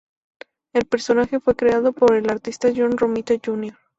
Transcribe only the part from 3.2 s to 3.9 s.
Jr.